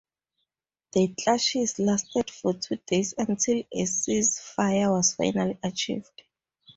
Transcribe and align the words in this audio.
The 0.93 1.09
clashes 1.09 1.77
lasted 1.77 2.31
for 2.31 2.53
two 2.55 2.77
days, 2.87 3.13
until 3.19 3.59
a 3.71 3.83
ceasefire 3.83 4.89
was 4.89 5.13
finally 5.13 5.59
achieved. 5.61 6.23